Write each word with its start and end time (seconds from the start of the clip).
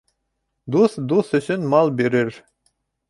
Дуҫ 0.75 0.95
дуҫ 1.11 1.29
өсөн 1.41 1.67
мал 1.75 1.93
бирер 2.01 2.33